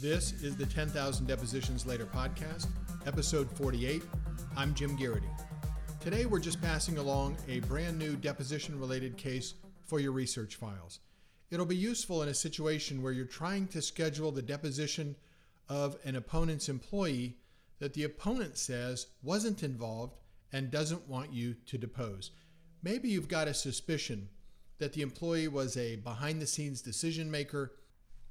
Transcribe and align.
This 0.00 0.32
is 0.44 0.54
the 0.54 0.64
10,000 0.64 1.26
Depositions 1.26 1.84
Later 1.84 2.06
podcast, 2.06 2.68
episode 3.04 3.50
48. 3.50 4.00
I'm 4.56 4.72
Jim 4.72 4.94
Garrity. 4.94 5.26
Today 5.98 6.24
we're 6.24 6.38
just 6.38 6.62
passing 6.62 6.98
along 6.98 7.36
a 7.48 7.58
brand 7.60 7.98
new 7.98 8.14
deposition 8.14 8.78
related 8.78 9.16
case 9.16 9.54
for 9.86 9.98
your 9.98 10.12
research 10.12 10.54
files. 10.54 11.00
It'll 11.50 11.66
be 11.66 11.74
useful 11.74 12.22
in 12.22 12.28
a 12.28 12.34
situation 12.34 13.02
where 13.02 13.10
you're 13.10 13.24
trying 13.24 13.66
to 13.68 13.82
schedule 13.82 14.30
the 14.30 14.40
deposition 14.40 15.16
of 15.68 15.96
an 16.04 16.14
opponent's 16.14 16.68
employee 16.68 17.36
that 17.80 17.94
the 17.94 18.04
opponent 18.04 18.56
says 18.56 19.08
wasn't 19.24 19.64
involved 19.64 20.14
and 20.52 20.70
doesn't 20.70 21.08
want 21.08 21.32
you 21.32 21.56
to 21.66 21.76
depose. 21.76 22.30
Maybe 22.84 23.08
you've 23.08 23.26
got 23.26 23.48
a 23.48 23.54
suspicion 23.54 24.28
that 24.78 24.92
the 24.92 25.02
employee 25.02 25.48
was 25.48 25.76
a 25.76 25.96
behind 25.96 26.40
the 26.40 26.46
scenes 26.46 26.82
decision 26.82 27.32
maker 27.32 27.72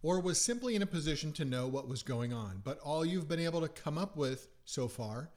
or 0.01 0.19
was 0.19 0.39
simply 0.39 0.75
in 0.75 0.81
a 0.81 0.87
position 0.87 1.31
to 1.33 1.45
know 1.45 1.67
what 1.67 1.87
was 1.87 2.03
going 2.03 2.33
on. 2.33 2.61
But 2.63 2.79
all 2.79 3.05
you've 3.05 3.27
been 3.27 3.39
able 3.39 3.61
to 3.61 3.67
come 3.67 3.97
up 3.97 4.15
with 4.15 4.47
so 4.65 4.87
far 4.87 5.29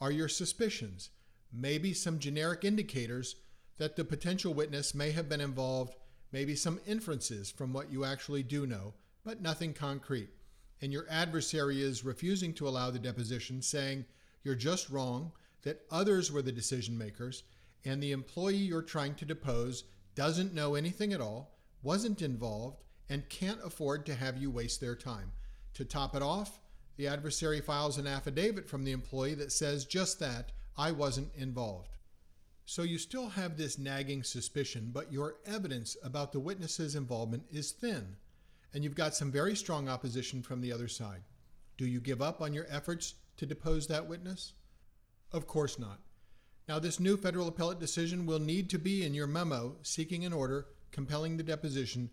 are 0.00 0.10
your 0.10 0.28
suspicions, 0.28 1.10
maybe 1.52 1.92
some 1.92 2.18
generic 2.18 2.64
indicators 2.64 3.36
that 3.78 3.96
the 3.96 4.04
potential 4.04 4.52
witness 4.52 4.94
may 4.94 5.12
have 5.12 5.28
been 5.28 5.40
involved, 5.40 5.94
maybe 6.32 6.54
some 6.54 6.80
inferences 6.86 7.50
from 7.50 7.72
what 7.72 7.90
you 7.90 8.04
actually 8.04 8.42
do 8.42 8.66
know, 8.66 8.94
but 9.24 9.40
nothing 9.40 9.72
concrete. 9.72 10.30
And 10.80 10.92
your 10.92 11.06
adversary 11.10 11.80
is 11.82 12.04
refusing 12.04 12.52
to 12.54 12.68
allow 12.68 12.90
the 12.90 12.98
deposition, 12.98 13.62
saying 13.62 14.04
you're 14.42 14.54
just 14.54 14.90
wrong, 14.90 15.32
that 15.62 15.82
others 15.90 16.30
were 16.30 16.42
the 16.42 16.52
decision 16.52 16.96
makers, 16.96 17.42
and 17.84 18.02
the 18.02 18.12
employee 18.12 18.56
you're 18.56 18.82
trying 18.82 19.14
to 19.16 19.24
depose 19.24 19.84
doesn't 20.14 20.54
know 20.54 20.74
anything 20.74 21.12
at 21.12 21.20
all, 21.20 21.56
wasn't 21.82 22.22
involved, 22.22 22.84
and 23.08 23.28
can't 23.28 23.60
afford 23.64 24.06
to 24.06 24.14
have 24.14 24.36
you 24.36 24.50
waste 24.50 24.80
their 24.80 24.94
time. 24.94 25.32
To 25.74 25.84
top 25.84 26.14
it 26.14 26.22
off, 26.22 26.60
the 26.96 27.08
adversary 27.08 27.60
files 27.60 27.98
an 27.98 28.06
affidavit 28.06 28.68
from 28.68 28.84
the 28.84 28.92
employee 28.92 29.34
that 29.34 29.52
says 29.52 29.84
just 29.84 30.18
that 30.20 30.52
I 30.76 30.92
wasn't 30.92 31.34
involved. 31.34 31.96
So 32.66 32.82
you 32.82 32.98
still 32.98 33.28
have 33.30 33.56
this 33.56 33.78
nagging 33.78 34.22
suspicion, 34.22 34.90
but 34.92 35.12
your 35.12 35.36
evidence 35.46 35.96
about 36.02 36.32
the 36.32 36.40
witness's 36.40 36.94
involvement 36.94 37.44
is 37.50 37.72
thin, 37.72 38.16
and 38.74 38.84
you've 38.84 38.94
got 38.94 39.14
some 39.14 39.32
very 39.32 39.56
strong 39.56 39.88
opposition 39.88 40.42
from 40.42 40.60
the 40.60 40.72
other 40.72 40.88
side. 40.88 41.22
Do 41.78 41.86
you 41.86 42.00
give 42.00 42.20
up 42.20 42.42
on 42.42 42.52
your 42.52 42.66
efforts 42.68 43.14
to 43.38 43.46
depose 43.46 43.86
that 43.86 44.06
witness? 44.06 44.52
Of 45.32 45.46
course 45.46 45.78
not. 45.78 46.00
Now, 46.68 46.78
this 46.78 47.00
new 47.00 47.16
federal 47.16 47.48
appellate 47.48 47.80
decision 47.80 48.26
will 48.26 48.38
need 48.38 48.68
to 48.70 48.78
be 48.78 49.06
in 49.06 49.14
your 49.14 49.26
memo 49.26 49.76
seeking 49.82 50.26
an 50.26 50.34
order 50.34 50.66
compelling 50.90 51.36
the 51.36 51.42
deposition 51.42 52.10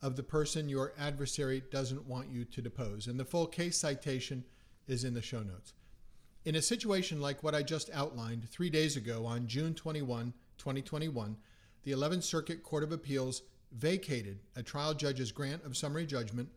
of 0.00 0.16
the 0.16 0.22
person 0.22 0.68
your 0.68 0.92
adversary 0.98 1.62
doesn't 1.70 2.06
want 2.06 2.30
you 2.30 2.44
to 2.44 2.62
depose. 2.62 3.06
And 3.06 3.18
the 3.18 3.24
full 3.24 3.46
case 3.46 3.76
citation 3.76 4.44
is 4.86 5.04
in 5.04 5.14
the 5.14 5.22
show 5.22 5.42
notes. 5.42 5.72
In 6.44 6.54
a 6.54 6.62
situation 6.62 7.20
like 7.20 7.42
what 7.42 7.54
I 7.54 7.62
just 7.62 7.90
outlined 7.92 8.48
three 8.48 8.70
days 8.70 8.96
ago 8.96 9.26
on 9.26 9.46
June 9.46 9.74
21, 9.74 10.32
2021, 10.56 11.36
the 11.82 11.92
11th 11.92 12.22
Circuit 12.22 12.62
Court 12.62 12.82
of 12.82 12.92
Appeals 12.92 13.42
vacated 13.72 14.38
a 14.56 14.62
trial 14.62 14.94
judge's 14.94 15.32
grant 15.32 15.64
of 15.64 15.76
summary 15.76 16.06
judgment, 16.06 16.48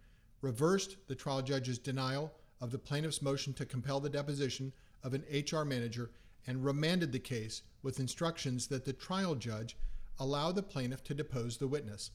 reversed 0.42 0.98
the 1.08 1.16
trial 1.16 1.42
judge's 1.42 1.78
denial 1.78 2.31
of 2.61 2.72
the 2.72 2.78
plaintiff's 2.78 3.22
motion 3.22 3.53
to 3.53 3.66
compel 3.66 4.00
the 4.00 4.09
deposition 4.09 4.72
of 5.03 5.14
an 5.14 5.23
HR 5.31 5.64
manager, 5.64 6.11
and 6.48 6.64
remanded 6.64 7.11
the 7.11 7.20
case 7.20 7.61
with 7.83 8.00
instructions 8.00 8.67
that 8.67 8.86
the 8.86 8.94
trial 8.94 9.36
judge 9.36 9.78
allow 10.20 10.52
the 10.52 10.64
plaintiff 10.64 11.03
to 11.03 11.14
depose 11.14 11.58
the 11.58 11.67
witness. 11.67 12.11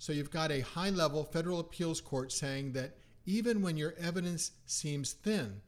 So 0.00 0.14
you've 0.14 0.30
got 0.30 0.50
a 0.50 0.60
high 0.60 0.88
level 0.88 1.24
federal 1.24 1.60
appeals 1.60 2.00
court 2.00 2.32
saying 2.32 2.72
that 2.72 2.96
even 3.26 3.60
when 3.60 3.76
your 3.76 3.92
evidence 4.00 4.52
seems 4.64 5.12
thin 5.12 5.60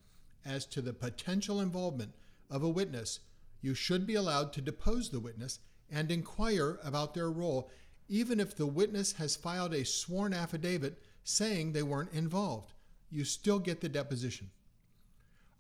as 0.43 0.65
to 0.69 0.81
the 0.81 0.95
potential 0.95 1.61
involvement 1.61 2.15
of 2.51 2.63
a 2.63 2.69
witness, 2.69 3.21
you 3.61 3.75
should 3.75 4.07
be 4.07 4.15
allowed 4.15 4.55
to 4.55 4.63
depose 4.63 5.11
the 5.11 5.21
witness 5.21 5.59
and 5.91 6.11
inquire 6.11 6.79
about 6.83 7.13
their 7.13 7.31
role, 7.31 7.71
even 8.09 8.41
if 8.41 8.57
the 8.57 8.65
witness 8.65 9.13
has 9.13 9.37
filed 9.37 9.75
a 9.75 9.85
sworn 9.85 10.33
affidavit 10.33 10.99
saying 11.25 11.73
they 11.73 11.83
weren't 11.83 12.15
involved. 12.15 12.73
You 13.11 13.27
still 13.27 13.59
get 13.59 13.83
the 13.83 13.89
deposition. 13.91 14.49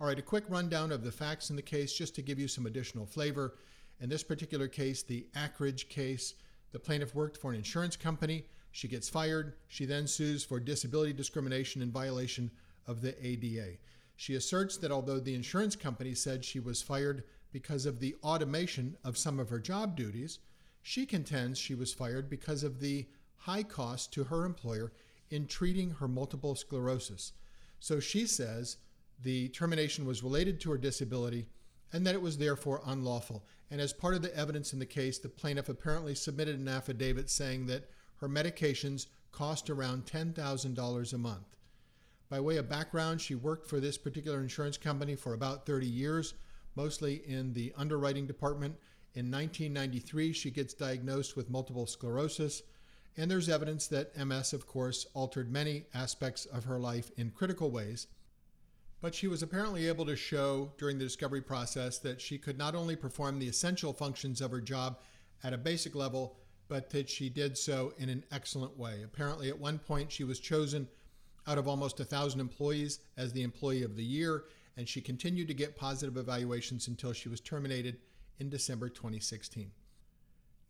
All 0.00 0.06
right, 0.06 0.18
a 0.18 0.22
quick 0.22 0.44
rundown 0.48 0.92
of 0.92 1.04
the 1.04 1.12
facts 1.12 1.50
in 1.50 1.56
the 1.56 1.62
case 1.62 1.92
just 1.92 2.14
to 2.14 2.22
give 2.22 2.38
you 2.38 2.48
some 2.48 2.64
additional 2.64 3.04
flavor. 3.04 3.52
In 4.00 4.08
this 4.08 4.22
particular 4.22 4.66
case, 4.66 5.02
the 5.02 5.26
Akridge 5.36 5.90
case, 5.90 6.32
the 6.72 6.78
plaintiff 6.78 7.14
worked 7.14 7.36
for 7.36 7.50
an 7.50 7.56
insurance 7.56 7.96
company. 7.96 8.46
She 8.72 8.88
gets 8.88 9.08
fired. 9.08 9.54
She 9.68 9.84
then 9.84 10.06
sues 10.06 10.44
for 10.44 10.58
disability 10.58 11.12
discrimination 11.12 11.82
in 11.82 11.92
violation 11.92 12.50
of 12.86 13.02
the 13.02 13.14
ADA. 13.24 13.76
She 14.16 14.34
asserts 14.34 14.76
that 14.78 14.90
although 14.90 15.20
the 15.20 15.34
insurance 15.34 15.76
company 15.76 16.14
said 16.14 16.44
she 16.44 16.58
was 16.58 16.82
fired 16.82 17.24
because 17.52 17.86
of 17.86 18.00
the 18.00 18.16
automation 18.22 18.96
of 19.04 19.18
some 19.18 19.38
of 19.38 19.50
her 19.50 19.60
job 19.60 19.94
duties, 19.94 20.38
she 20.80 21.06
contends 21.06 21.58
she 21.58 21.74
was 21.74 21.92
fired 21.92 22.28
because 22.30 22.64
of 22.64 22.80
the 22.80 23.06
high 23.36 23.62
cost 23.62 24.12
to 24.14 24.24
her 24.24 24.44
employer 24.44 24.92
in 25.30 25.46
treating 25.46 25.90
her 25.90 26.08
multiple 26.08 26.54
sclerosis. 26.54 27.32
So 27.78 28.00
she 28.00 28.26
says 28.26 28.78
the 29.22 29.48
termination 29.48 30.06
was 30.06 30.22
related 30.22 30.60
to 30.60 30.70
her 30.70 30.78
disability 30.78 31.46
and 31.92 32.06
that 32.06 32.14
it 32.14 32.22
was 32.22 32.38
therefore 32.38 32.80
unlawful. 32.86 33.44
And 33.70 33.80
as 33.80 33.92
part 33.92 34.14
of 34.14 34.22
the 34.22 34.34
evidence 34.36 34.72
in 34.72 34.78
the 34.78 34.86
case, 34.86 35.18
the 35.18 35.28
plaintiff 35.28 35.68
apparently 35.68 36.14
submitted 36.14 36.58
an 36.58 36.68
affidavit 36.68 37.28
saying 37.28 37.66
that 37.66 37.90
her 38.22 38.28
medications 38.28 39.08
cost 39.32 39.68
around 39.68 40.06
$10,000 40.06 41.12
a 41.12 41.18
month. 41.18 41.56
By 42.30 42.38
way 42.38 42.56
of 42.56 42.68
background, 42.68 43.20
she 43.20 43.34
worked 43.34 43.68
for 43.68 43.80
this 43.80 43.98
particular 43.98 44.40
insurance 44.40 44.78
company 44.78 45.16
for 45.16 45.34
about 45.34 45.66
30 45.66 45.86
years, 45.88 46.34
mostly 46.76 47.16
in 47.26 47.52
the 47.52 47.72
underwriting 47.76 48.28
department. 48.28 48.76
In 49.14 49.28
1993, 49.28 50.32
she 50.32 50.52
gets 50.52 50.72
diagnosed 50.72 51.36
with 51.36 51.50
multiple 51.50 51.84
sclerosis, 51.84 52.62
and 53.16 53.28
there's 53.28 53.48
evidence 53.48 53.88
that 53.88 54.16
MS, 54.16 54.52
of 54.52 54.68
course, 54.68 55.04
altered 55.14 55.50
many 55.50 55.86
aspects 55.92 56.46
of 56.46 56.62
her 56.64 56.78
life 56.78 57.10
in 57.16 57.30
critical 57.30 57.72
ways. 57.72 58.06
But 59.00 59.16
she 59.16 59.26
was 59.26 59.42
apparently 59.42 59.88
able 59.88 60.06
to 60.06 60.14
show 60.14 60.72
during 60.78 60.96
the 60.96 61.04
discovery 61.04 61.42
process 61.42 61.98
that 61.98 62.20
she 62.20 62.38
could 62.38 62.56
not 62.56 62.76
only 62.76 62.94
perform 62.94 63.40
the 63.40 63.48
essential 63.48 63.92
functions 63.92 64.40
of 64.40 64.52
her 64.52 64.60
job 64.60 65.00
at 65.42 65.52
a 65.52 65.58
basic 65.58 65.96
level, 65.96 66.36
but 66.72 66.88
that 66.88 67.10
she 67.10 67.28
did 67.28 67.58
so 67.58 67.92
in 67.98 68.08
an 68.08 68.24
excellent 68.32 68.78
way. 68.78 69.02
Apparently, 69.04 69.50
at 69.50 69.60
one 69.60 69.78
point, 69.78 70.10
she 70.10 70.24
was 70.24 70.40
chosen 70.40 70.88
out 71.46 71.58
of 71.58 71.68
almost 71.68 72.00
a 72.00 72.04
thousand 72.04 72.40
employees 72.40 73.00
as 73.18 73.30
the 73.30 73.42
employee 73.42 73.82
of 73.82 73.94
the 73.94 74.02
year, 74.02 74.44
and 74.78 74.88
she 74.88 75.02
continued 75.02 75.48
to 75.48 75.52
get 75.52 75.76
positive 75.76 76.16
evaluations 76.16 76.88
until 76.88 77.12
she 77.12 77.28
was 77.28 77.42
terminated 77.42 77.98
in 78.38 78.48
December 78.48 78.88
2016. 78.88 79.70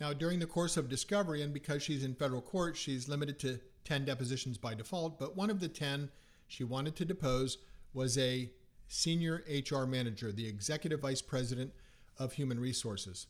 Now, 0.00 0.12
during 0.12 0.40
the 0.40 0.46
course 0.46 0.76
of 0.76 0.88
discovery, 0.88 1.40
and 1.40 1.54
because 1.54 1.84
she's 1.84 2.02
in 2.02 2.16
federal 2.16 2.42
court, 2.42 2.76
she's 2.76 3.08
limited 3.08 3.38
to 3.38 3.60
10 3.84 4.04
depositions 4.04 4.58
by 4.58 4.74
default, 4.74 5.20
but 5.20 5.36
one 5.36 5.50
of 5.50 5.60
the 5.60 5.68
10 5.68 6.10
she 6.48 6.64
wanted 6.64 6.96
to 6.96 7.04
depose 7.04 7.58
was 7.94 8.18
a 8.18 8.50
senior 8.88 9.44
HR 9.48 9.84
manager, 9.84 10.32
the 10.32 10.48
executive 10.48 10.98
vice 10.98 11.22
president 11.22 11.72
of 12.18 12.32
human 12.32 12.58
resources. 12.58 13.28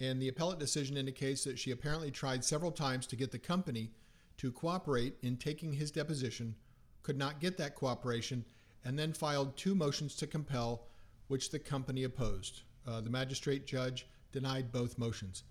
And 0.00 0.22
the 0.22 0.28
appellate 0.28 0.58
decision 0.58 0.96
indicates 0.96 1.44
that 1.44 1.58
she 1.58 1.70
apparently 1.70 2.10
tried 2.10 2.44
several 2.44 2.70
times 2.70 3.06
to 3.08 3.16
get 3.16 3.32
the 3.32 3.38
company 3.38 3.90
to 4.36 4.52
cooperate 4.52 5.16
in 5.22 5.36
taking 5.36 5.72
his 5.72 5.90
deposition, 5.90 6.54
could 7.02 7.18
not 7.18 7.40
get 7.40 7.58
that 7.58 7.74
cooperation, 7.74 8.44
and 8.84 8.98
then 8.98 9.12
filed 9.12 9.56
two 9.56 9.74
motions 9.74 10.14
to 10.16 10.26
compel, 10.26 10.86
which 11.26 11.50
the 11.50 11.58
company 11.58 12.04
opposed. 12.04 12.62
Uh, 12.86 13.00
the 13.00 13.10
magistrate 13.10 13.66
judge 13.66 14.06
denied 14.32 14.72
both 14.72 14.98
motions. 14.98 15.42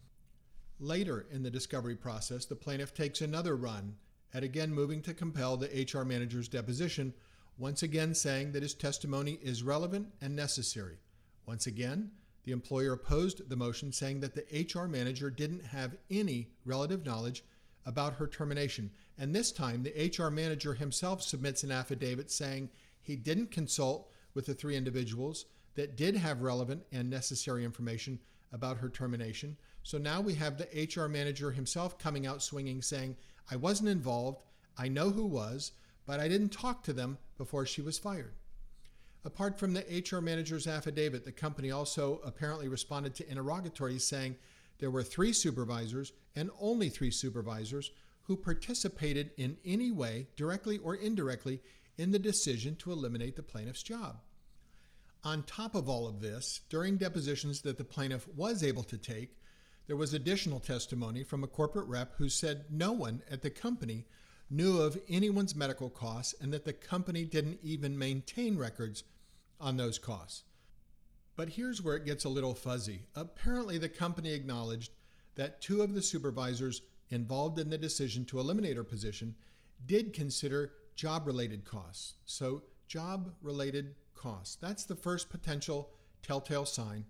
Later 0.80 1.26
in 1.32 1.44
the 1.44 1.50
discovery 1.50 1.96
process, 1.96 2.46
the 2.46 2.56
plaintiff 2.56 2.94
takes 2.94 3.22
another 3.22 3.56
run 3.56 3.96
at 4.34 4.44
again 4.44 4.74
moving 4.74 5.02
to 5.02 5.14
compel 5.14 5.58
the 5.58 5.88
HR 5.92 6.04
manager's 6.04 6.48
deposition, 6.48 7.14
once 7.58 7.84
again 7.84 8.14
saying 8.14 8.52
that 8.52 8.62
his 8.62 8.74
testimony 8.74 9.40
is 9.42 9.64
relevant 9.64 10.08
and 10.22 10.36
necessary. 10.36 10.98
Once 11.46 11.66
again, 11.66 12.12
the 12.48 12.54
employer 12.54 12.94
opposed 12.94 13.50
the 13.50 13.58
motion, 13.58 13.92
saying 13.92 14.22
that 14.22 14.34
the 14.34 14.66
HR 14.74 14.88
manager 14.88 15.30
didn't 15.30 15.66
have 15.66 15.98
any 16.10 16.48
relative 16.64 17.06
knowledge 17.06 17.44
about 17.86 18.14
her 18.14 18.26
termination. 18.26 18.90
And 19.18 19.36
this 19.36 19.52
time, 19.52 19.84
the 19.84 20.14
HR 20.18 20.30
manager 20.30 20.74
himself 20.74 21.22
submits 21.22 21.64
an 21.64 21.74
affidavit 21.74 22.32
saying 22.32 22.70
he 23.02 23.18
didn't 23.18 23.52
consult 23.52 24.10
with 24.34 24.46
the 24.46 24.54
three 24.54 24.78
individuals 24.78 25.46
that 25.76 25.98
did 25.98 26.16
have 26.16 26.42
relevant 26.42 26.84
and 26.94 27.10
necessary 27.10 27.66
information 27.66 28.18
about 28.54 28.78
her 28.78 28.88
termination. 28.88 29.58
So 29.84 29.98
now 29.98 30.22
we 30.22 30.34
have 30.36 30.58
the 30.58 30.88
HR 30.96 31.10
manager 31.10 31.52
himself 31.52 32.00
coming 32.00 32.26
out 32.26 32.42
swinging, 32.42 32.82
saying, 32.82 33.18
I 33.52 33.58
wasn't 33.58 33.90
involved, 33.90 34.46
I 34.78 34.88
know 34.88 35.10
who 35.10 35.26
was, 35.26 35.74
but 36.06 36.22
I 36.22 36.30
didn't 36.30 36.54
talk 36.54 36.82
to 36.84 36.94
them 36.94 37.18
before 37.38 37.66
she 37.66 37.82
was 37.82 38.00
fired. 38.00 38.36
Apart 39.26 39.60
from 39.60 39.74
the 39.74 40.06
HR 40.10 40.22
manager's 40.22 40.68
affidavit, 40.68 41.26
the 41.26 41.32
company 41.32 41.72
also 41.72 42.22
apparently 42.24 42.68
responded 42.68 43.16
to 43.16 43.30
interrogatories 43.30 44.06
saying 44.06 44.36
there 44.80 44.92
were 44.92 45.04
three 45.04 45.34
supervisors 45.34 46.14
and 46.36 46.50
only 46.60 46.90
three 46.90 47.12
supervisors 47.12 47.92
who 48.24 48.36
participated 48.36 49.32
in 49.38 49.58
any 49.66 49.92
way, 49.92 50.28
directly 50.36 50.78
or 50.80 50.96
indirectly, 50.96 51.62
in 51.98 52.12
the 52.12 52.20
decision 52.20 52.76
to 52.76 52.92
eliminate 52.92 53.36
the 53.36 53.44
plaintiff's 53.44 53.84
job. 53.84 54.20
On 55.24 55.44
top 55.44 55.76
of 55.76 55.90
all 55.90 56.08
of 56.08 56.22
this, 56.22 56.62
during 56.70 56.98
depositions 56.98 57.62
that 57.62 57.78
the 57.78 57.84
plaintiff 57.84 58.28
was 58.36 58.64
able 58.64 58.84
to 58.84 58.98
take, 58.98 59.36
there 59.88 59.96
was 59.96 60.14
additional 60.14 60.60
testimony 60.60 61.24
from 61.24 61.44
a 61.44 61.48
corporate 61.48 61.88
rep 61.88 62.14
who 62.18 62.30
said 62.30 62.66
no 62.70 62.92
one 62.92 63.24
at 63.32 63.42
the 63.42 63.50
company 63.50 64.06
knew 64.50 64.82
of 64.82 65.00
anyone's 65.10 65.56
medical 65.56 65.90
costs 65.90 66.34
and 66.40 66.54
that 66.54 66.66
the 66.66 66.74
company 66.74 67.26
didn't 67.26 67.60
even 67.62 67.98
maintain 67.98 68.58
records 68.58 69.04
on 69.60 69.78
those 69.78 70.00
costs. 70.00 70.44
But 71.36 71.50
here's 71.50 71.82
where 71.82 71.96
it 71.96 72.06
gets 72.06 72.26
a 72.26 72.30
little 72.30 72.56
fuzzy. 72.56 73.04
Apparently, 73.16 73.78
the 73.78 73.90
company 73.90 74.34
acknowledged 74.34 74.92
that 75.36 75.62
two 75.62 75.82
of 75.82 75.94
the 75.94 76.02
supervisors 76.02 76.82
involved 77.10 77.60
in 77.60 77.70
the 77.70 77.78
decision 77.78 78.26
to 78.26 78.40
eliminate 78.40 78.78
her 78.78 78.84
position 78.84 79.36
did 79.86 80.14
consider 80.14 80.74
job 80.96 81.28
related 81.28 81.64
costs. 81.64 82.16
So, 82.26 82.64
job 82.88 83.34
related 83.42 83.96
costs. 84.16 84.56
That's 84.56 84.86
the 84.86 84.96
first 84.96 85.30
potential 85.30 85.90
telltale 86.24 86.66
sign 86.66 87.06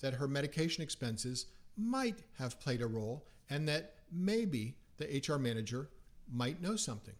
that 0.00 0.14
her 0.14 0.26
medication 0.26 0.82
expenses 0.82 1.46
might 1.76 2.18
have 2.38 2.60
played 2.60 2.82
a 2.82 2.86
role 2.86 3.26
and 3.48 3.68
that 3.68 3.94
maybe 4.10 4.76
the 4.96 5.22
HR 5.26 5.38
manager 5.38 5.88
might 6.32 6.62
know 6.62 6.76
something. 6.76 7.14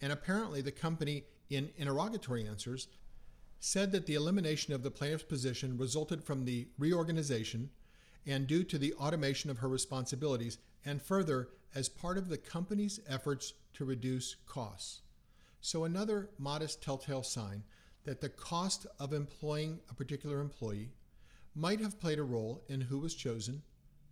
And 0.00 0.12
apparently, 0.12 0.60
the 0.60 0.72
company, 0.72 1.24
in 1.50 1.70
interrogatory 1.76 2.46
answers, 2.46 2.88
said 3.60 3.90
that 3.92 4.06
the 4.06 4.14
elimination 4.14 4.72
of 4.72 4.82
the 4.82 4.90
plaintiff's 4.90 5.24
position 5.24 5.76
resulted 5.76 6.22
from 6.22 6.44
the 6.44 6.68
reorganization 6.78 7.70
and 8.26 8.46
due 8.46 8.62
to 8.62 8.78
the 8.78 8.92
automation 8.94 9.50
of 9.50 9.58
her 9.58 9.68
responsibilities, 9.68 10.58
and 10.84 11.00
further, 11.00 11.48
as 11.74 11.88
part 11.88 12.18
of 12.18 12.28
the 12.28 12.36
company's 12.36 13.00
efforts 13.08 13.54
to 13.72 13.84
reduce 13.84 14.36
costs. 14.46 15.00
So, 15.60 15.84
another 15.84 16.28
modest 16.38 16.82
telltale 16.82 17.22
sign 17.22 17.62
that 18.04 18.20
the 18.20 18.28
cost 18.28 18.86
of 19.00 19.12
employing 19.12 19.80
a 19.90 19.94
particular 19.94 20.40
employee 20.40 20.90
might 21.54 21.80
have 21.80 22.00
played 22.00 22.18
a 22.18 22.22
role 22.22 22.62
in 22.68 22.82
who 22.82 22.98
was 22.98 23.14
chosen 23.14 23.62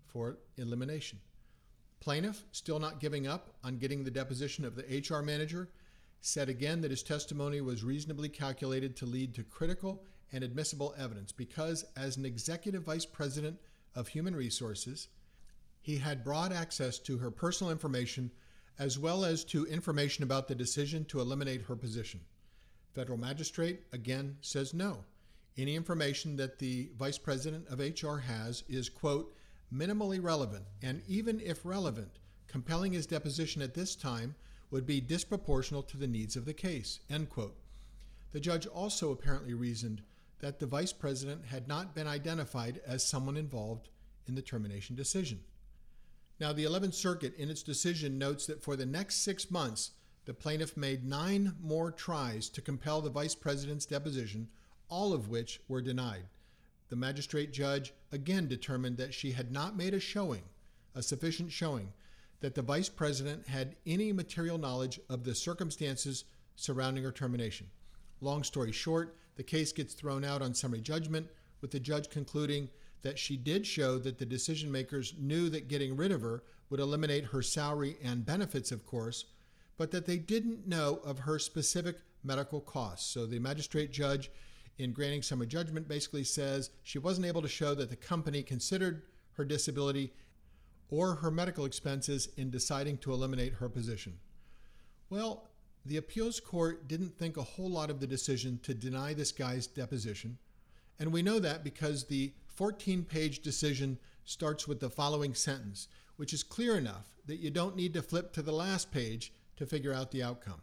for 0.07 0.39
elimination. 0.57 1.21
Plaintiff, 2.07 2.45
still 2.53 2.79
not 2.79 3.01
giving 3.01 3.27
up 3.27 3.57
on 3.65 3.79
getting 3.79 4.05
the 4.05 4.13
deposition 4.13 4.65
of 4.65 4.77
the 4.77 4.85
HR 5.01 5.23
manager, 5.23 5.69
said 6.21 6.49
again 6.49 6.81
that 6.83 6.93
his 6.93 7.03
testimony 7.03 7.61
was 7.61 7.83
reasonably 7.83 8.29
calculated 8.29 8.95
to 8.95 9.07
lead 9.07 9.35
to 9.35 9.43
critical 9.43 10.05
and 10.31 10.45
admissible 10.45 10.95
evidence 10.97 11.33
because, 11.33 11.85
as 11.97 12.17
an 12.17 12.25
executive 12.25 12.85
vice 12.85 13.05
president 13.05 13.59
of 13.97 14.07
human 14.07 14.37
resources, 14.37 15.09
he 15.81 15.99
had 15.99 16.23
broad 16.23 16.53
access 16.53 17.01
to 17.01 17.19
her 17.19 17.33
personal 17.33 17.73
information 17.73 18.31
as 18.79 19.01
well 19.01 19.25
as 19.25 19.43
to 19.43 19.67
information 19.67 20.23
about 20.23 20.47
the 20.47 20.55
decision 20.55 21.05
to 21.07 21.19
eliminate 21.19 21.63
her 21.63 21.75
position. 21.75 22.21
Federal 22.95 23.19
magistrate 23.19 23.81
again 23.93 24.37
says 24.43 24.73
no. 24.73 25.03
Any 25.59 25.75
information 25.75 26.37
that 26.37 26.61
the 26.61 26.89
vice 26.97 27.19
president 27.19 27.67
of 27.67 27.81
HR 27.81 28.19
has 28.19 28.63
is, 28.69 28.89
quote, 28.89 29.36
minimally 29.73 30.23
relevant, 30.23 30.65
and 30.83 31.03
even 31.07 31.41
if 31.41 31.65
relevant, 31.65 32.19
compelling 32.47 32.93
his 32.93 33.07
deposition 33.07 33.63
at 33.63 33.75
this 33.75 33.95
time 33.97 34.35
would 34.71 34.87
be 34.87 35.01
disproportional 35.01 35.87
to 35.87 35.97
the 35.97 36.07
needs 36.07 36.37
of 36.37 36.45
the 36.45 36.55
case. 36.55 37.01
End 37.11 37.29
quote. 37.31 37.57
The 38.33 38.41
judge 38.41 38.67
also 38.67 39.11
apparently 39.11 39.55
reasoned 39.55 40.03
that 40.41 40.59
the 40.59 40.67
vice 40.67 40.93
president 40.93 41.47
had 41.47 41.69
not 41.69 41.95
been 41.95 42.07
identified 42.07 42.81
as 42.87 43.09
someone 43.09 43.37
involved 43.37 43.89
in 44.27 44.35
the 44.35 44.43
termination 44.43 44.95
decision. 44.97 45.41
Now, 46.39 46.53
the 46.53 46.65
11th 46.65 46.95
Circuit, 46.95 47.35
in 47.37 47.49
its 47.49 47.63
decision, 47.63 48.19
notes 48.19 48.47
that 48.47 48.63
for 48.63 48.77
the 48.77 48.85
next 48.85 49.25
six 49.25 49.51
months, 49.51 49.93
the 50.27 50.35
plaintiff 50.35 50.77
made 50.77 51.05
nine 51.05 51.55
more 51.63 51.91
tries 51.91 52.49
to 52.51 52.61
compel 52.61 53.01
the 53.01 53.09
vice 53.09 53.35
president's 53.35 53.87
deposition, 53.87 54.49
all 54.89 55.13
of 55.13 55.29
which 55.29 55.61
were 55.69 55.81
denied. 55.81 56.25
The 56.89 56.97
magistrate 56.97 57.53
judge 57.53 57.93
again 58.13 58.49
determined 58.49 58.97
that 58.99 59.15
she 59.15 59.33
had 59.33 59.51
not 59.51 59.77
made 59.77 59.95
a 59.95 60.01
showing, 60.01 60.43
a 60.95 61.03
sufficient 61.03 61.51
showing, 61.51 61.93
that 62.41 62.55
the 62.55 62.63
vice 62.63 62.89
president 62.89 63.49
had 63.49 63.77
any 63.87 64.13
material 64.13 64.59
knowledge 64.59 65.01
of 65.09 65.25
the 65.25 65.35
circumstances 65.35 66.25
surrounding 66.55 67.05
her 67.05 67.13
termination. 67.13 67.67
Long 68.21 68.43
story 68.43 68.73
short, 68.73 69.17
the 69.37 69.43
case 69.43 69.73
gets 69.73 69.95
thrown 69.95 70.25
out 70.25 70.43
on 70.43 70.55
summary 70.55 70.81
judgment, 70.81 71.29
with 71.61 71.71
the 71.71 71.81
judge 71.81 72.09
concluding 72.11 72.69
that 73.03 73.19
she 73.19 73.37
did 73.37 73.67
show 73.67 73.99
that 73.99 74.19
the 74.19 74.27
decision 74.27 74.71
makers 74.71 75.15
knew 75.19 75.49
that 75.49 75.69
getting 75.69 75.97
rid 75.97 76.13
of 76.13 76.23
her 76.23 76.43
would 76.71 76.81
eliminate 76.81 77.25
her 77.27 77.43
salary 77.43 77.97
and 78.03 78.27
benefits, 78.27 78.73
of 78.73 78.85
course, 78.87 79.27
but 79.77 79.91
that 79.91 80.07
they 80.07 80.17
didn't 80.17 80.67
know 80.67 81.01
of 81.05 81.21
her 81.21 81.39
specific 81.39 81.97
medical 82.25 82.61
costs. 82.61 83.09
So 83.13 83.27
the 83.27 83.39
magistrate 83.39 83.93
judge, 83.93 84.31
in 84.79 84.93
granting 84.93 85.23
summary 85.23 85.47
judgment, 85.47 85.89
basically 85.89 86.25
says 86.25 86.71
she 86.83 86.99
wasn't 86.99 87.27
able 87.27 87.43
to 87.43 87.49
show 87.49 87.75
that 87.75 87.91
the 87.91 87.97
company 87.97 88.43
considered 88.43 89.03
her 89.33 89.45
disability 89.45 90.13
or 90.91 91.17
her 91.17 91.31
medical 91.31 91.65
expenses 91.65 92.29
in 92.37 92.51
deciding 92.51 92.99
to 92.99 93.13
eliminate 93.13 93.55
her 93.55 93.69
position. 93.69 94.19
Well, 95.11 95.49
the 95.85 95.97
appeals 95.97 96.41
court 96.41 96.89
didn't 96.89 97.17
think 97.19 97.37
a 97.37 97.43
whole 97.43 97.71
lot 97.71 97.91
of 97.91 98.01
the 98.01 98.07
decision 98.07 98.59
to 98.65 98.75
deny 98.75 99.15
this 99.15 99.33
guy's 99.33 99.67
deposition, 99.67 100.39
and 100.99 101.13
we 101.13 101.23
know 101.23 101.39
that 101.39 101.65
because 101.65 102.05
the 102.05 102.33
14 102.47 103.05
page 103.05 103.41
decision 103.41 103.99
starts 104.25 104.67
with 104.67 104.81
the 104.81 104.91
following 104.91 105.35
sentence, 105.35 105.89
which 106.17 106.33
is 106.33 106.43
clear 106.43 106.77
enough 106.77 107.07
that 107.27 107.37
you 107.37 107.51
don't 107.51 107.77
need 107.77 107.93
to 107.95 108.03
flip 108.03 108.33
to 108.33 108.43
the 108.43 108.53
last 108.53 108.91
page 108.91 109.33
to 109.57 109.67
figure 109.67 109.93
out 109.93 110.11
the 110.11 110.23
outcome. 110.23 110.63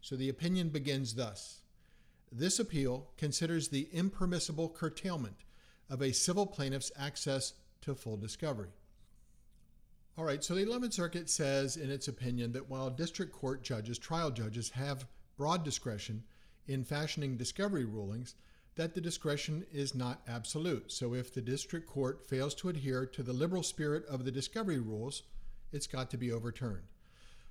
So 0.00 0.16
the 0.16 0.28
opinion 0.28 0.68
begins 0.68 1.14
thus 1.14 1.61
This 2.34 2.58
appeal 2.58 3.10
considers 3.18 3.68
the 3.68 3.88
impermissible 3.92 4.70
curtailment 4.70 5.44
of 5.90 6.00
a 6.00 6.14
civil 6.14 6.46
plaintiff's 6.46 6.90
access 6.98 7.52
to 7.82 7.94
full 7.94 8.16
discovery. 8.16 8.70
All 10.16 10.24
right, 10.24 10.42
so 10.42 10.54
the 10.54 10.64
11th 10.64 10.94
Circuit 10.94 11.28
says 11.28 11.76
in 11.76 11.90
its 11.90 12.08
opinion 12.08 12.52
that 12.52 12.70
while 12.70 12.88
district 12.88 13.32
court 13.32 13.62
judges, 13.62 13.98
trial 13.98 14.30
judges, 14.30 14.70
have 14.70 15.06
broad 15.36 15.62
discretion 15.62 16.24
in 16.66 16.84
fashioning 16.84 17.36
discovery 17.36 17.84
rulings, 17.84 18.34
that 18.76 18.94
the 18.94 19.00
discretion 19.00 19.66
is 19.70 19.94
not 19.94 20.22
absolute. 20.26 20.90
So 20.90 21.14
if 21.14 21.34
the 21.34 21.42
district 21.42 21.86
court 21.86 22.26
fails 22.26 22.54
to 22.56 22.70
adhere 22.70 23.04
to 23.04 23.22
the 23.22 23.34
liberal 23.34 23.62
spirit 23.62 24.06
of 24.06 24.24
the 24.24 24.32
discovery 24.32 24.78
rules, 24.78 25.24
it's 25.70 25.86
got 25.86 26.10
to 26.10 26.16
be 26.16 26.32
overturned. 26.32 26.84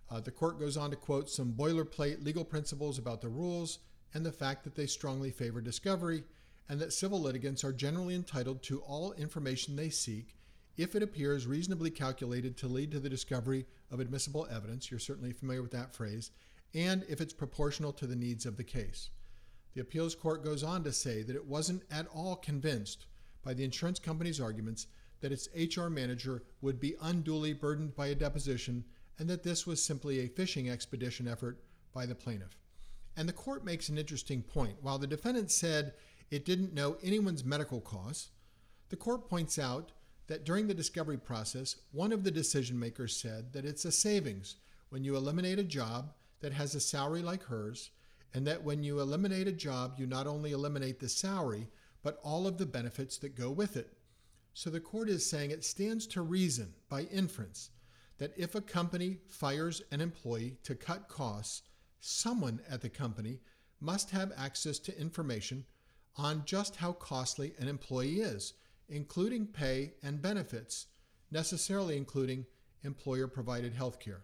Uh, 0.10 0.19
the 0.19 0.31
court 0.31 0.60
goes 0.60 0.75
on 0.75 0.89
to 0.89 0.95
quote 0.95 1.30
some 1.30 1.54
boilerplate 1.54 2.25
legal 2.25 2.44
principles 2.44 2.98
about 2.98 3.22
the 3.22 3.30
rules 3.30 3.80
and 4.13 4.25
the 4.25 4.31
fact 4.31 4.63
that 4.63 4.75
they 4.75 4.85
strongly 4.85 5.31
favor 5.31 5.61
discovery 5.61 6.23
and 6.69 6.80
that 6.80 6.94
civil 6.94 7.19
litigants 7.19 7.63
are 7.63 7.73
generally 7.73 8.15
entitled 8.15 8.63
to 8.63 8.80
all 8.81 9.13
information 9.13 9.75
they 9.75 9.89
seek 9.89 10.35
if 10.77 10.95
it 10.95 11.03
appears 11.03 11.45
reasonably 11.45 11.89
calculated 11.89 12.57
to 12.57 12.68
lead 12.68 12.91
to 12.91 12.99
the 12.99 13.09
discovery 13.09 13.65
of 13.91 13.99
admissible 13.99 14.47
evidence, 14.49 14.89
you're 14.89 14.99
certainly 14.99 15.33
familiar 15.33 15.61
with 15.61 15.71
that 15.71 15.94
phrase, 15.94 16.31
and 16.73 17.03
if 17.09 17.19
it's 17.19 17.33
proportional 17.33 17.91
to 17.91 18.07
the 18.07 18.15
needs 18.15 18.45
of 18.45 18.57
the 18.57 18.63
case. 18.63 19.09
The 19.73 19.81
appeals 19.81 20.15
court 20.15 20.44
goes 20.44 20.63
on 20.63 20.83
to 20.83 20.94
say 20.94 21.23
that 21.23 21.35
it 21.35 21.45
wasn't 21.45 21.83
at 21.91 22.07
all 22.07 22.35
convinced 22.35 23.06
by 23.44 23.53
the 23.53 23.63
insurance 23.63 23.99
company's 23.99 24.39
arguments 24.39 24.87
that 25.19 25.31
its 25.31 25.49
HR 25.56 25.87
manager 25.87 26.44
would 26.61 26.80
be 26.80 26.95
unduly 27.01 27.53
burdened 27.53 27.95
by 27.95 28.07
a 28.07 28.15
deposition 28.15 28.83
and 29.19 29.30
that 29.30 29.44
this 29.44 29.68
was 29.68 29.83
simply 29.83 30.19
a 30.19 30.27
fishing 30.27 30.69
expedition 30.69 31.27
effort 31.27 31.61
by 31.94 32.06
the 32.06 32.15
plaintiff. 32.15 32.57
And 33.21 33.30
the 33.30 33.33
court 33.33 33.63
makes 33.63 33.87
an 33.87 33.99
interesting 33.99 34.42
point. 34.42 34.78
While 34.81 34.97
the 34.97 35.06
defendant 35.06 35.51
said 35.51 35.94
it 36.31 36.44
didn't 36.44 36.73
know 36.73 36.97
anyone's 37.04 37.45
medical 37.45 37.80
costs, 37.80 38.31
the 38.90 38.95
court 38.95 39.30
points 39.30 39.59
out 39.59 39.92
that 40.25 40.44
during 40.44 40.66
the 40.66 40.73
discovery 40.73 41.19
process, 41.19 41.75
one 41.92 42.13
of 42.13 42.23
the 42.23 42.31
decision 42.31 42.80
makers 42.80 43.16
said 43.16 43.54
that 43.54 43.63
it's 43.63 43.85
a 43.85 43.92
savings 43.92 44.56
when 44.90 45.04
you 45.04 45.16
eliminate 45.16 45.59
a 45.59 45.63
job 45.63 46.13
that 46.40 46.54
has 46.54 46.73
a 46.73 46.80
salary 46.80 47.21
like 47.21 47.44
hers, 47.44 47.92
and 48.33 48.47
that 48.47 48.63
when 48.63 48.81
you 48.81 48.99
eliminate 48.99 49.47
a 49.47 49.51
job, 49.51 49.94
you 49.99 50.07
not 50.07 50.25
only 50.25 50.51
eliminate 50.51 50.99
the 50.99 51.07
salary, 51.07 51.68
but 52.01 52.19
all 52.23 52.47
of 52.47 52.57
the 52.57 52.66
benefits 52.66 53.19
that 53.19 53.35
go 53.35 53.51
with 53.51 53.78
it. 53.78 53.94
So 54.56 54.71
the 54.71 54.80
court 54.80 55.09
is 55.09 55.30
saying 55.30 55.51
it 55.51 55.63
stands 55.63 56.07
to 56.07 56.23
reason, 56.23 56.73
by 56.90 57.01
inference, 57.01 57.69
that 58.18 58.33
if 58.35 58.56
a 58.56 58.61
company 58.61 59.18
fires 59.28 59.83
an 59.92 60.01
employee 60.01 60.57
to 60.63 60.73
cut 60.73 61.07
costs, 61.07 61.61
someone 62.01 62.59
at 62.69 62.81
the 62.81 62.89
company 62.89 63.39
must 63.79 64.11
have 64.11 64.33
access 64.37 64.77
to 64.79 64.99
information 64.99 65.65
on 66.17 66.43
just 66.45 66.75
how 66.75 66.91
costly 66.93 67.53
an 67.59 67.67
employee 67.67 68.19
is 68.19 68.53
including 68.91 69.47
pay 69.47 69.93
and 70.03 70.21
benefits, 70.21 70.87
necessarily 71.31 71.95
including 71.95 72.45
employer 72.83 73.25
provided 73.25 73.73
health 73.73 73.99
care. 73.99 74.21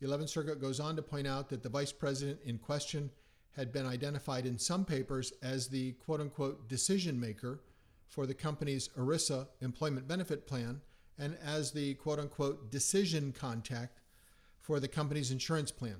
The 0.00 0.08
11th 0.08 0.30
Circuit 0.30 0.60
goes 0.60 0.80
on 0.80 0.96
to 0.96 1.02
point 1.02 1.26
out 1.26 1.50
that 1.50 1.62
the 1.62 1.68
vice 1.68 1.92
president 1.92 2.40
in 2.44 2.58
question 2.58 3.10
had 3.52 3.72
been 3.72 3.86
identified 3.86 4.46
in 4.46 4.58
some 4.58 4.84
papers 4.84 5.32
as 5.42 5.68
the 5.68 5.92
quote 5.92 6.20
unquote 6.20 6.68
decision 6.68 7.20
maker 7.20 7.60
for 8.06 8.26
the 8.26 8.34
company's 8.34 8.88
ERISA 8.96 9.46
employment 9.60 10.08
benefit 10.08 10.46
plan 10.46 10.80
and 11.18 11.36
as 11.44 11.72
the 11.72 11.94
quote 11.94 12.18
unquote 12.18 12.70
decision 12.70 13.32
contact 13.32 14.00
for 14.60 14.80
the 14.80 14.88
company's 14.88 15.30
insurance 15.30 15.70
plan. 15.70 15.96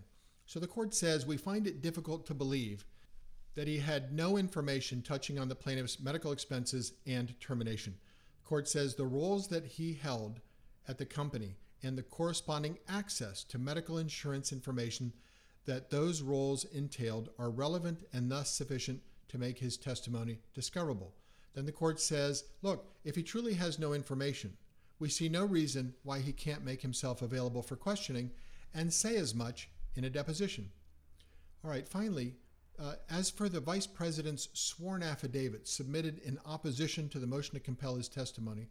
So 0.46 0.60
the 0.60 0.66
court 0.66 0.94
says 0.94 1.26
we 1.26 1.36
find 1.36 1.66
it 1.66 1.82
difficult 1.82 2.24
to 2.26 2.34
believe 2.34 2.86
that 3.56 3.66
he 3.66 3.78
had 3.78 4.12
no 4.12 4.36
information 4.36 5.02
touching 5.02 5.38
on 5.38 5.48
the 5.48 5.54
plaintiff's 5.54 5.98
medical 5.98 6.30
expenses 6.30 6.92
and 7.06 7.38
termination. 7.40 7.96
The 8.42 8.48
court 8.48 8.68
says 8.68 8.94
the 8.94 9.06
roles 9.06 9.48
that 9.48 9.66
he 9.66 9.94
held 9.94 10.40
at 10.86 10.98
the 10.98 11.06
company 11.06 11.56
and 11.82 11.98
the 11.98 12.02
corresponding 12.02 12.78
access 12.88 13.42
to 13.44 13.58
medical 13.58 13.98
insurance 13.98 14.52
information 14.52 15.12
that 15.64 15.90
those 15.90 16.22
roles 16.22 16.64
entailed 16.66 17.30
are 17.38 17.50
relevant 17.50 18.06
and 18.12 18.30
thus 18.30 18.50
sufficient 18.50 19.00
to 19.28 19.38
make 19.38 19.58
his 19.58 19.76
testimony 19.76 20.38
discoverable. 20.54 21.12
Then 21.54 21.66
the 21.66 21.72
court 21.72 22.00
says, 22.00 22.44
look, 22.62 22.86
if 23.04 23.16
he 23.16 23.22
truly 23.22 23.54
has 23.54 23.78
no 23.78 23.94
information, 23.94 24.56
we 24.98 25.08
see 25.08 25.28
no 25.28 25.44
reason 25.44 25.94
why 26.04 26.20
he 26.20 26.32
can't 26.32 26.64
make 26.64 26.82
himself 26.82 27.20
available 27.22 27.62
for 27.62 27.76
questioning 27.76 28.30
and 28.74 28.92
say 28.92 29.16
as 29.16 29.34
much 29.34 29.68
in 29.96 30.04
a 30.04 30.10
deposition. 30.10 30.70
All 31.64 31.70
right, 31.70 31.88
finally, 31.88 32.34
uh, 32.78 32.94
as 33.10 33.30
for 33.30 33.48
the 33.48 33.60
vice 33.60 33.86
president's 33.86 34.48
sworn 34.52 35.02
affidavit 35.02 35.66
submitted 35.66 36.18
in 36.18 36.38
opposition 36.44 37.08
to 37.08 37.18
the 37.18 37.26
motion 37.26 37.54
to 37.54 37.60
compel 37.60 37.96
his 37.96 38.08
testimony, 38.08 38.68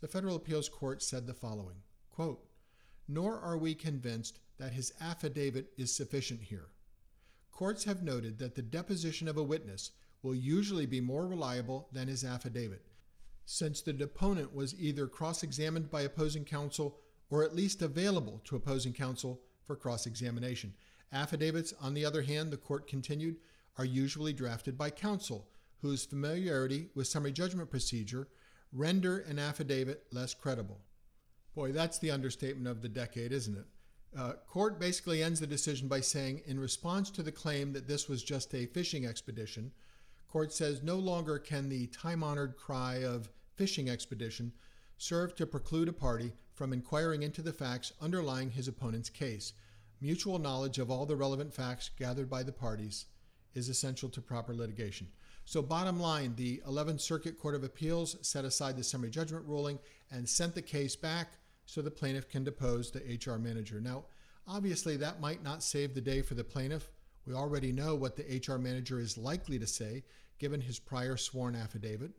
the 0.00 0.08
federal 0.08 0.36
appeals 0.36 0.68
court 0.68 1.02
said 1.02 1.26
the 1.26 1.34
following 1.34 1.76
quote, 2.10 2.44
Nor 3.08 3.38
are 3.38 3.58
we 3.58 3.74
convinced 3.74 4.38
that 4.58 4.72
his 4.72 4.92
affidavit 5.00 5.72
is 5.76 5.94
sufficient 5.94 6.40
here. 6.40 6.68
Courts 7.50 7.84
have 7.84 8.02
noted 8.02 8.38
that 8.38 8.54
the 8.54 8.62
deposition 8.62 9.28
of 9.28 9.36
a 9.36 9.42
witness 9.42 9.90
will 10.22 10.34
usually 10.34 10.86
be 10.86 11.00
more 11.00 11.26
reliable 11.26 11.88
than 11.92 12.08
his 12.08 12.24
affidavit, 12.24 12.82
since 13.44 13.82
the 13.82 13.92
deponent 13.92 14.54
was 14.54 14.74
either 14.80 15.06
cross 15.06 15.42
examined 15.42 15.90
by 15.90 16.02
opposing 16.02 16.44
counsel 16.44 16.98
or 17.30 17.44
at 17.44 17.54
least 17.54 17.82
available 17.82 18.40
to 18.44 18.56
opposing 18.56 18.92
counsel 18.92 19.40
for 19.66 19.76
cross 19.76 20.06
examination. 20.06 20.74
Affidavits, 21.12 21.72
on 21.80 21.94
the 21.94 22.04
other 22.04 22.22
hand, 22.22 22.50
the 22.50 22.56
court 22.56 22.86
continued, 22.86 23.36
are 23.78 23.84
usually 23.84 24.32
drafted 24.32 24.76
by 24.76 24.90
counsel, 24.90 25.48
whose 25.80 26.04
familiarity 26.04 26.88
with 26.94 27.06
summary 27.06 27.32
judgment 27.32 27.70
procedure 27.70 28.28
render 28.72 29.18
an 29.20 29.38
affidavit 29.38 30.04
less 30.12 30.34
credible. 30.34 30.80
Boy, 31.54 31.72
that's 31.72 31.98
the 31.98 32.10
understatement 32.10 32.66
of 32.66 32.82
the 32.82 32.88
decade, 32.88 33.32
isn't 33.32 33.56
it? 33.56 33.66
Uh, 34.18 34.32
court 34.48 34.78
basically 34.78 35.22
ends 35.22 35.40
the 35.40 35.46
decision 35.46 35.88
by 35.88 36.00
saying, 36.00 36.40
in 36.46 36.58
response 36.58 37.10
to 37.10 37.22
the 37.22 37.32
claim 37.32 37.72
that 37.72 37.88
this 37.88 38.08
was 38.08 38.22
just 38.22 38.54
a 38.54 38.66
fishing 38.66 39.06
expedition, 39.06 39.72
court 40.28 40.52
says 40.52 40.82
no 40.82 40.96
longer 40.96 41.38
can 41.38 41.68
the 41.68 41.86
time 41.88 42.22
honored 42.22 42.56
cry 42.56 43.04
of 43.04 43.30
fishing 43.56 43.88
expedition 43.88 44.52
serve 44.96 45.34
to 45.36 45.46
preclude 45.46 45.88
a 45.88 45.92
party 45.92 46.32
from 46.52 46.72
inquiring 46.72 47.22
into 47.22 47.42
the 47.42 47.52
facts 47.52 47.92
underlying 48.00 48.50
his 48.50 48.68
opponent's 48.68 49.10
case. 49.10 49.52
Mutual 50.00 50.38
knowledge 50.38 50.78
of 50.78 50.90
all 50.90 51.06
the 51.06 51.16
relevant 51.16 51.52
facts 51.52 51.90
gathered 51.98 52.30
by 52.30 52.42
the 52.42 52.52
parties 52.52 53.06
is 53.54 53.68
essential 53.68 54.08
to 54.08 54.20
proper 54.20 54.54
litigation. 54.54 55.08
So, 55.44 55.62
bottom 55.62 56.00
line, 56.00 56.34
the 56.36 56.62
11th 56.66 57.00
Circuit 57.00 57.38
Court 57.38 57.54
of 57.54 57.64
Appeals 57.64 58.16
set 58.22 58.44
aside 58.44 58.76
the 58.76 58.84
summary 58.84 59.10
judgment 59.10 59.44
ruling 59.46 59.78
and 60.10 60.28
sent 60.28 60.54
the 60.54 60.62
case 60.62 60.96
back 60.96 61.28
so 61.66 61.82
the 61.82 61.90
plaintiff 61.90 62.28
can 62.28 62.44
depose 62.44 62.90
the 62.90 63.00
HR 63.00 63.38
manager. 63.38 63.80
Now, 63.80 64.04
obviously, 64.48 64.96
that 64.96 65.20
might 65.20 65.42
not 65.42 65.62
save 65.62 65.94
the 65.94 66.00
day 66.00 66.22
for 66.22 66.34
the 66.34 66.44
plaintiff. 66.44 66.90
We 67.26 67.34
already 67.34 67.72
know 67.72 67.94
what 67.94 68.16
the 68.16 68.42
HR 68.46 68.58
manager 68.58 68.98
is 69.00 69.18
likely 69.18 69.58
to 69.58 69.66
say, 69.66 70.04
given 70.38 70.60
his 70.60 70.78
prior 70.78 71.16
sworn 71.16 71.54
affidavit. 71.54 72.12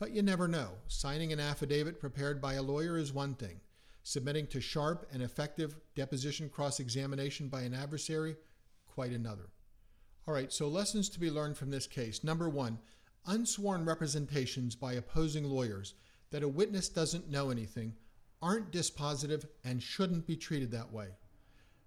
But 0.00 0.12
you 0.12 0.22
never 0.22 0.48
know. 0.48 0.70
Signing 0.88 1.30
an 1.30 1.40
affidavit 1.40 2.00
prepared 2.00 2.40
by 2.40 2.54
a 2.54 2.62
lawyer 2.62 2.96
is 2.96 3.12
one 3.12 3.34
thing, 3.34 3.60
submitting 4.02 4.46
to 4.46 4.60
sharp 4.60 5.06
and 5.12 5.22
effective 5.22 5.76
deposition 5.94 6.48
cross 6.48 6.80
examination 6.80 7.48
by 7.48 7.60
an 7.60 7.74
adversary, 7.74 8.36
quite 8.86 9.12
another. 9.12 9.50
All 10.26 10.32
right, 10.32 10.50
so 10.50 10.68
lessons 10.68 11.10
to 11.10 11.20
be 11.20 11.30
learned 11.30 11.58
from 11.58 11.70
this 11.70 11.86
case. 11.86 12.24
Number 12.24 12.48
one, 12.48 12.78
unsworn 13.26 13.84
representations 13.84 14.74
by 14.74 14.94
opposing 14.94 15.44
lawyers 15.44 15.92
that 16.30 16.42
a 16.42 16.48
witness 16.48 16.88
doesn't 16.88 17.30
know 17.30 17.50
anything 17.50 17.92
aren't 18.40 18.72
dispositive 18.72 19.44
and 19.64 19.82
shouldn't 19.82 20.26
be 20.26 20.36
treated 20.36 20.70
that 20.70 20.90
way. 20.90 21.08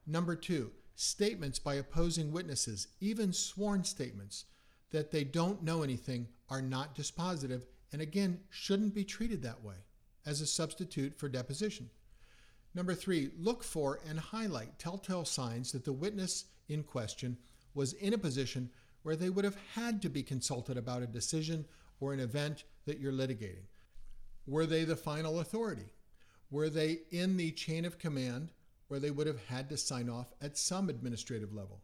Number 0.05 0.35
two, 0.35 0.69
statements 0.93 1.57
by 1.57 1.75
opposing 1.75 2.31
witnesses, 2.31 2.89
even 3.01 3.33
sworn 3.33 3.83
statements, 3.83 4.45
that 4.91 5.09
they 5.09 5.23
don't 5.23 5.63
know 5.63 5.81
anything 5.81 6.27
are 6.47 6.61
not 6.61 6.95
dispositive 6.95 7.63
and 7.93 8.01
again 8.01 8.39
shouldn't 8.49 8.93
be 8.93 9.05
treated 9.05 9.41
that 9.43 9.63
way 9.63 9.75
as 10.25 10.41
a 10.41 10.47
substitute 10.47 11.15
for 11.15 11.29
deposition. 11.29 11.89
Number 12.75 12.95
three, 12.95 13.29
look 13.37 13.63
for 13.63 13.99
and 14.09 14.19
highlight 14.19 14.79
telltale 14.79 15.25
signs 15.25 15.71
that 15.71 15.85
the 15.85 15.93
witness 15.93 16.45
in 16.67 16.83
question 16.83 17.37
was 17.75 17.93
in 17.93 18.13
a 18.13 18.17
position 18.17 18.71
where 19.03 19.15
they 19.15 19.29
would 19.29 19.45
have 19.45 19.57
had 19.75 20.01
to 20.01 20.09
be 20.09 20.23
consulted 20.23 20.75
about 20.75 21.03
a 21.03 21.07
decision 21.07 21.65
or 21.99 22.13
an 22.13 22.19
event 22.19 22.63
that 22.85 22.99
you're 22.99 23.13
litigating. 23.13 23.67
Were 24.47 24.65
they 24.65 24.83
the 24.83 24.95
final 24.95 25.39
authority? 25.39 25.93
Were 26.49 26.69
they 26.69 26.99
in 27.11 27.37
the 27.37 27.51
chain 27.51 27.85
of 27.85 27.99
command 27.99 28.51
where 28.87 28.99
they 28.99 29.11
would 29.11 29.27
have 29.27 29.45
had 29.45 29.69
to 29.69 29.77
sign 29.77 30.09
off 30.09 30.33
at 30.41 30.57
some 30.57 30.89
administrative 30.89 31.53
level? 31.53 31.81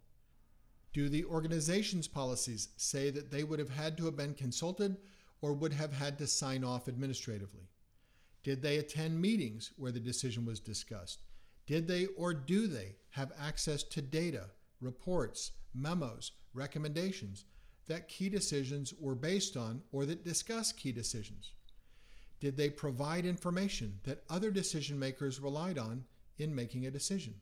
Do 0.92 1.08
the 1.08 1.26
organization's 1.26 2.08
policies 2.08 2.70
say 2.78 3.12
that 3.12 3.30
they 3.30 3.44
would 3.44 3.60
have 3.60 3.70
had 3.70 3.96
to 3.98 4.06
have 4.06 4.18
been 4.18 4.34
consulted 4.34 4.98
or 5.42 5.54
would 5.54 5.74
have 5.74 5.94
had 5.94 6.18
to 6.18 6.28
sign 6.28 6.64
off 6.64 6.88
administratively? 6.88 7.70
Did 8.44 8.62
they 8.62 8.78
attend 8.78 9.22
meetings 9.22 9.72
where 9.78 9.92
the 9.92 10.00
decision 10.00 10.46
was 10.46 10.60
discussed? 10.60 11.24
Did 11.66 11.88
they 11.88 12.08
or 12.18 12.34
do 12.34 12.68
they 12.68 12.96
have 13.12 13.32
access 13.40 13.84
to 13.84 14.02
data, 14.02 14.46
reports, 14.82 15.52
memos, 15.74 16.32
recommendations 16.54 17.46
that 17.88 18.08
key 18.08 18.30
decisions 18.30 18.94
were 19.00 19.16
based 19.16 19.58
on 19.58 19.82
or 19.92 20.06
that 20.06 20.24
discuss 20.24 20.72
key 20.72 20.92
decisions? 20.92 21.54
Did 22.40 22.56
they 22.56 22.70
provide 22.70 23.26
information 23.26 24.00
that 24.04 24.24
other 24.30 24.52
decision 24.52 24.98
makers 24.98 25.40
relied 25.40 25.78
on 25.78 26.06
in 26.38 26.56
making 26.56 26.86
a 26.86 26.92
decision? 26.92 27.36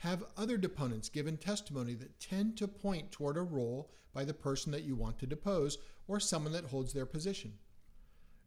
Have 0.00 0.24
other 0.34 0.56
deponents 0.56 1.10
given 1.10 1.36
testimony 1.36 1.92
that 1.94 2.18
tend 2.18 2.56
to 2.56 2.66
point 2.66 3.12
toward 3.12 3.36
a 3.36 3.42
role 3.42 3.90
by 4.14 4.24
the 4.24 4.32
person 4.32 4.72
that 4.72 4.84
you 4.84 4.96
want 4.96 5.18
to 5.18 5.26
depose 5.26 5.76
or 6.08 6.18
someone 6.18 6.54
that 6.54 6.64
holds 6.64 6.94
their 6.94 7.04
position? 7.04 7.52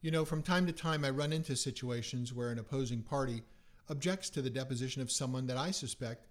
You 0.02 0.10
know, 0.10 0.26
from 0.26 0.42
time 0.42 0.66
to 0.66 0.72
time, 0.72 1.06
I 1.06 1.12
run 1.12 1.32
into 1.32 1.56
situations 1.56 2.34
where 2.34 2.50
an 2.50 2.58
opposing 2.58 3.04
party 3.04 3.44
objects 3.88 4.32
to 4.32 4.42
the 4.42 4.50
deposition 4.50 5.04
of 5.04 5.12
someone 5.12 5.46
that 5.46 5.58
I 5.58 5.70
suspect 5.70 6.26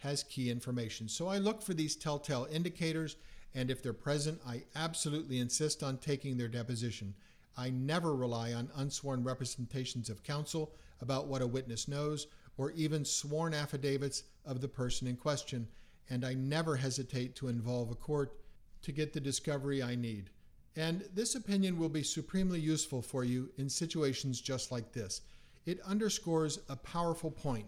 has 0.00 0.24
key 0.24 0.50
information. 0.50 1.08
So 1.08 1.26
I 1.26 1.38
look 1.38 1.62
for 1.62 1.72
these 1.72 1.96
telltale 1.96 2.46
indicators, 2.52 3.16
and 3.54 3.70
if 3.70 3.82
they're 3.82 3.94
present, 3.94 4.42
I 4.46 4.64
absolutely 4.74 5.38
insist 5.38 5.82
on 5.82 5.96
taking 5.96 6.36
their 6.36 6.48
deposition. 6.48 7.14
I 7.56 7.70
never 7.70 8.14
rely 8.14 8.52
on 8.52 8.70
unsworn 8.76 9.24
representations 9.24 10.10
of 10.10 10.22
counsel 10.22 10.74
about 11.00 11.28
what 11.28 11.40
a 11.40 11.46
witness 11.46 11.88
knows 11.88 12.26
or 12.58 12.70
even 12.72 13.04
sworn 13.04 13.54
affidavits 13.54 14.24
of 14.44 14.60
the 14.60 14.68
person 14.68 15.06
in 15.06 15.16
question, 15.16 15.68
and 16.08 16.24
I 16.24 16.34
never 16.34 16.76
hesitate 16.76 17.36
to 17.36 17.48
involve 17.48 17.90
a 17.90 17.94
court 17.94 18.38
to 18.82 18.92
get 18.92 19.12
the 19.12 19.20
discovery 19.20 19.82
I 19.82 19.94
need. 19.94 20.30
And 20.76 21.04
this 21.14 21.34
opinion 21.34 21.78
will 21.78 21.88
be 21.88 22.02
supremely 22.02 22.60
useful 22.60 23.02
for 23.02 23.24
you 23.24 23.50
in 23.56 23.68
situations 23.68 24.40
just 24.40 24.70
like 24.70 24.92
this. 24.92 25.22
It 25.64 25.80
underscores 25.80 26.60
a 26.68 26.76
powerful 26.76 27.30
point, 27.30 27.66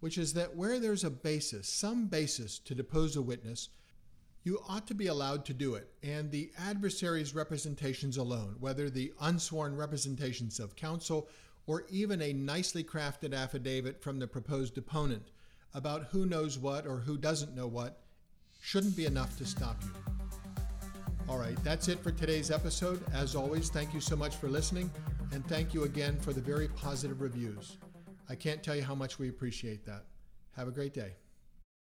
which 0.00 0.18
is 0.18 0.34
that 0.34 0.54
where 0.54 0.78
there's 0.78 1.04
a 1.04 1.10
basis, 1.10 1.68
some 1.68 2.06
basis 2.06 2.58
to 2.60 2.74
depose 2.74 3.16
a 3.16 3.22
witness, 3.22 3.70
you 4.42 4.62
ought 4.68 4.86
to 4.86 4.94
be 4.94 5.08
allowed 5.08 5.44
to 5.46 5.54
do 5.54 5.74
it, 5.74 5.90
and 6.02 6.30
the 6.30 6.50
adversary's 6.58 7.34
representations 7.34 8.16
alone, 8.16 8.56
whether 8.60 8.88
the 8.88 9.12
unsworn 9.20 9.76
representations 9.76 10.58
of 10.58 10.76
counsel 10.76 11.28
or 11.66 11.84
even 11.90 12.22
a 12.22 12.32
nicely 12.32 12.82
crafted 12.82 13.34
affidavit 13.34 14.02
from 14.02 14.18
the 14.18 14.26
proposed 14.26 14.76
opponent 14.78 15.30
about 15.74 16.04
who 16.04 16.26
knows 16.26 16.58
what 16.58 16.86
or 16.86 16.98
who 16.98 17.16
doesn't 17.16 17.54
know 17.54 17.66
what, 17.66 18.00
shouldn't 18.60 18.96
be 18.96 19.06
enough 19.06 19.36
to 19.38 19.46
stop 19.46 19.80
you. 19.82 19.90
All 21.28 21.38
right, 21.38 21.56
that's 21.62 21.88
it 21.88 22.02
for 22.02 22.10
today's 22.10 22.50
episode. 22.50 23.02
As 23.12 23.36
always, 23.36 23.70
thank 23.70 23.94
you 23.94 24.00
so 24.00 24.16
much 24.16 24.36
for 24.36 24.48
listening, 24.48 24.90
and 25.32 25.46
thank 25.46 25.72
you 25.72 25.84
again 25.84 26.18
for 26.18 26.32
the 26.32 26.40
very 26.40 26.68
positive 26.68 27.20
reviews. 27.20 27.76
I 28.28 28.34
can't 28.34 28.62
tell 28.62 28.74
you 28.74 28.82
how 28.82 28.96
much 28.96 29.18
we 29.18 29.28
appreciate 29.28 29.84
that. 29.86 30.04
Have 30.56 30.66
a 30.66 30.72
great 30.72 30.92
day. 30.92 31.12